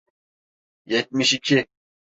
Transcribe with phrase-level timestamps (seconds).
[0.85, 1.67] Yetmiş iki.